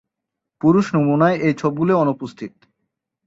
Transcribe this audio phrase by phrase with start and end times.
[0.61, 2.53] পুরুষ নমুনায় এই ছোপগুলি অনুপস্থিত।